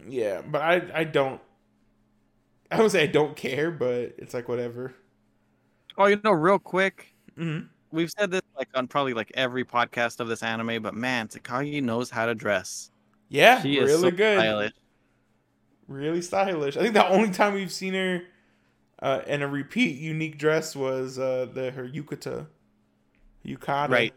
[0.08, 1.42] Yeah, but I I don't.
[2.72, 4.94] I would say I don't care, but it's like whatever.
[5.98, 10.20] Oh, you know, real quick, hmm we've said this like on probably like every podcast
[10.20, 12.92] of this anime, but man, Takagi knows how to dress.
[13.30, 14.74] Yeah, She really is so good, stylish.
[15.88, 16.76] really stylish.
[16.78, 18.24] I think the only time we've seen her
[19.02, 22.48] uh, in a repeat unique dress was uh, the her yukata,
[23.46, 24.14] yukata, Right.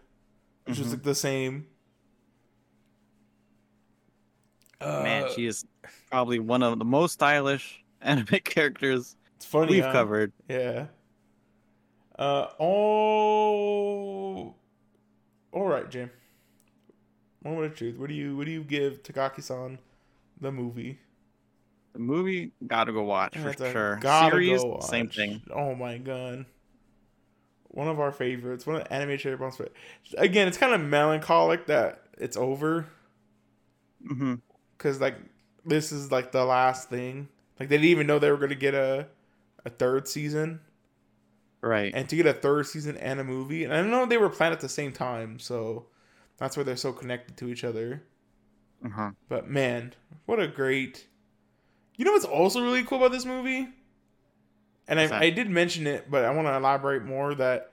[0.65, 0.91] Which was Mhm.
[0.93, 1.67] like the same.
[4.81, 5.65] Uh, Man, she is
[6.11, 9.71] probably one of the most stylish anime characters it's funny.
[9.73, 9.93] we've huh?
[9.93, 10.33] covered.
[10.49, 10.87] Yeah.
[12.19, 14.55] Uh oh.
[15.53, 16.11] All right, Jim.
[17.43, 17.97] Moment of truth.
[17.97, 19.79] What do you what do you give Takagi-san
[20.41, 20.99] the movie?
[21.95, 23.97] The movie, gotta go watch for sure.
[23.97, 25.41] gotta Series, go same thing.
[25.51, 26.45] Oh my god.
[27.69, 28.67] One of our favorites.
[28.67, 29.61] One of the anime cherry bombs.
[30.19, 32.87] Again, it's kind of melancholic that it's over
[34.07, 34.35] hmm
[34.77, 35.17] because like
[35.65, 37.29] this is like the last thing.
[37.61, 39.07] Like they didn't even know they were gonna get a
[39.65, 40.61] a third season.
[41.63, 41.93] Right.
[41.95, 43.65] and to get a third season and a movie.
[43.65, 45.85] And I know they were planned at the same time, so
[46.39, 48.03] that's why they're so connected to each other.
[48.83, 49.11] uh-huh.
[49.29, 49.93] But man,
[50.25, 51.07] what a great!
[51.99, 53.69] You know what's also really cool about this movie?
[54.89, 55.21] And I, that?
[55.23, 57.73] I did mention it, but I want to elaborate more that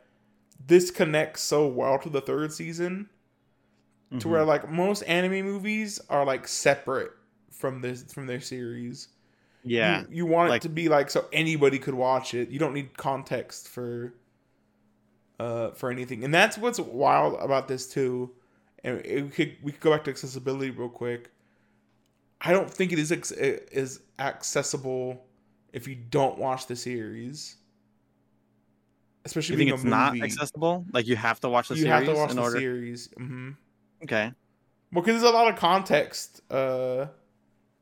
[0.65, 3.09] this connects so well to the third season,
[4.11, 4.31] to Mhm.
[4.31, 7.13] where like most anime movies are like separate
[7.51, 9.07] from this from their series.
[9.69, 10.01] Yeah.
[10.01, 12.49] you, you want like- it to be like so anybody could watch it.
[12.49, 14.13] You don't need context for
[15.39, 18.31] uh for anything, and that's what's wild about this too.
[18.83, 21.31] And it, we could we could go back to accessibility real quick.
[22.41, 25.23] I don't think it is ex- is accessible
[25.73, 27.55] if you don't watch the series,
[29.25, 30.85] especially You think it's a not accessible?
[30.93, 32.59] Like you have to watch the you series have to watch in the order.
[32.59, 33.09] series.
[33.17, 33.49] hmm
[34.03, 34.31] Okay.
[34.93, 36.41] Well, because there's a lot of context.
[36.51, 37.07] Uh,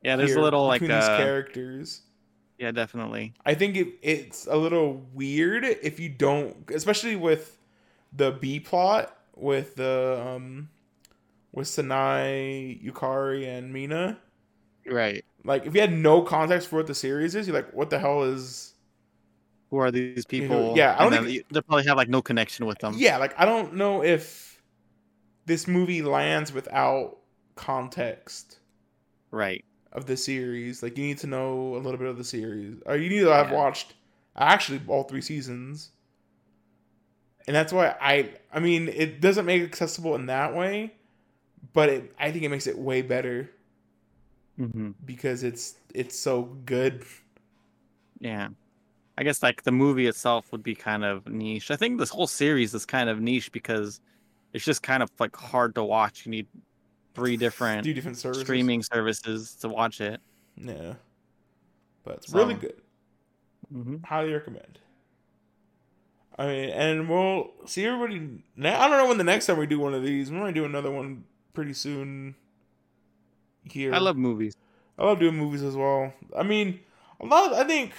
[0.06, 2.02] Yeah, there's here a little like between these uh, characters.
[2.58, 3.34] Yeah, definitely.
[3.44, 7.58] I think it, it's a little weird if you don't, especially with
[8.12, 10.68] the B plot with the um
[11.50, 14.20] with Sanae, Yukari, and Mina.
[14.86, 15.24] Right.
[15.42, 17.98] Like if you had no context for what the series is, you're like, what the
[17.98, 18.74] hell is?
[19.70, 20.74] Who are these people?
[20.76, 22.94] yeah, I don't think- they probably have like no connection with them.
[22.96, 24.62] Yeah, like I don't know if
[25.46, 27.18] this movie lands without
[27.56, 28.58] context
[29.32, 29.64] Right.
[29.96, 30.82] Of the series.
[30.84, 33.30] Like you need to know a little bit of the series, or you need to
[33.34, 33.52] have Yeah.
[33.52, 33.94] watched
[34.36, 35.90] actually all three seasons.
[37.46, 40.94] And that's why I, I mean, it doesn't make it accessible in that way,
[41.74, 43.50] but it, I think it makes it way better
[44.58, 47.04] hmm because it's it's so good.
[48.20, 48.48] Yeah.
[49.18, 51.70] I guess like the movie itself would be kind of niche.
[51.70, 54.00] I think this whole series is kind of niche because
[54.54, 56.26] it's just kind of like hard to watch.
[56.26, 56.48] You need
[57.16, 58.44] three different different services.
[58.44, 60.20] streaming services to watch it.
[60.56, 60.94] Yeah,
[62.04, 62.80] but it's So- really good.
[63.72, 64.78] hmm highly recommend.
[66.38, 68.42] I mean, and we'll see everybody.
[68.56, 70.30] Now, I don't know when the next time we do one of these.
[70.30, 72.34] We might do another one pretty soon.
[73.64, 74.54] Here, I love movies.
[74.98, 76.12] I love doing movies as well.
[76.36, 76.80] I mean,
[77.20, 77.52] a lot.
[77.52, 77.92] Of, I think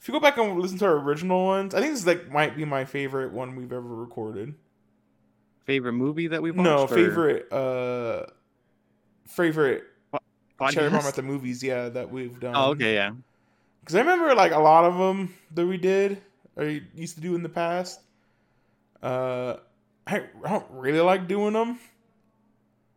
[0.00, 2.56] if you go back and listen to our original ones, I think this like might
[2.56, 4.54] be my favorite one we've ever recorded.
[5.64, 6.64] Favorite movie that we've watched?
[6.64, 7.52] No, or favorite.
[7.52, 8.26] uh
[9.26, 9.84] Favorite
[10.70, 11.62] Cherry Bomb at the movies.
[11.62, 12.54] Yeah, that we've done.
[12.56, 13.12] Oh, okay, yeah.
[13.80, 16.22] Because I remember like a lot of them that we did
[16.56, 18.00] or used to do in the past.
[19.02, 19.56] Uh,
[20.06, 21.78] I, I don't really like doing them.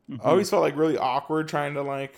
[0.09, 0.19] Mhm.
[0.23, 2.15] I always felt like really awkward trying to like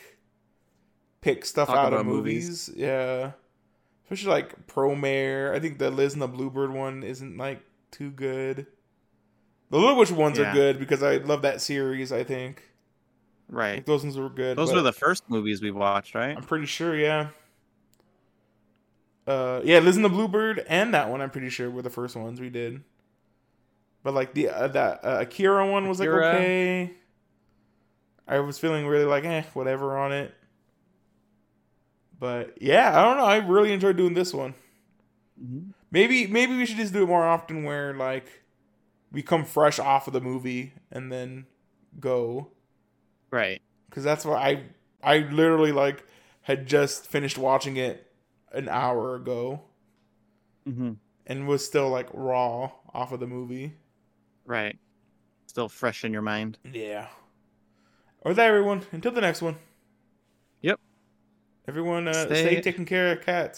[1.21, 2.69] pick stuff Talk out of about movies.
[2.75, 3.31] Yeah,
[4.05, 5.53] especially like Promare.
[5.53, 8.67] I think the Liz and the Bluebird one isn't like too good.
[9.69, 12.11] The Little Witch ones are good because I love that series.
[12.11, 12.63] I think
[13.49, 13.75] right.
[13.75, 14.57] like, those ones were good.
[14.57, 16.35] Those were the first movies we watched, right?
[16.37, 17.29] I'm pretty sure, yeah.
[19.25, 22.15] Uh, yeah, Liz and the Bluebird and that one, I'm pretty sure were the first
[22.15, 22.81] ones we did.
[24.03, 26.27] But like the uh, that uh, Akira one was Akira.
[26.27, 26.91] like okay.
[28.25, 30.33] I was feeling really like eh, whatever on it.
[32.17, 33.25] But yeah, I don't know.
[33.25, 34.53] I really enjoyed doing this one.
[35.43, 35.73] Mhm.
[35.91, 38.27] Maybe maybe we should just do it more often, where like
[39.17, 41.47] we come fresh off of the movie and then
[41.99, 42.51] go
[43.31, 43.63] Right.
[43.89, 44.63] because that's why I
[45.15, 46.05] I literally like
[46.41, 48.05] had just finished watching it
[48.51, 49.61] an hour ago
[50.65, 50.91] hmm
[51.25, 53.73] and was still like raw off of the movie.
[54.45, 54.77] Right.
[55.47, 56.59] Still fresh in your mind.
[56.71, 57.07] Yeah.
[58.21, 58.83] Or that everyone.
[58.91, 59.55] Until the next one.
[60.61, 60.79] Yep.
[61.67, 63.55] Everyone, uh, Stay- stay taking care of cats.